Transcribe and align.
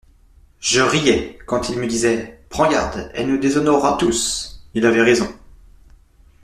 Je 0.59 0.81
riais, 0.81 1.37
quand 1.45 1.69
il 1.69 1.77
me 1.77 1.85
disait: 1.85 2.41
«Prends 2.49 2.67
garde, 2.67 3.11
elle 3.13 3.27
nous 3.27 3.37
déshonorera 3.37 3.97
tous.» 3.99 4.65
Il 4.73 4.87
avait 4.87 5.03
raison. 5.03 5.27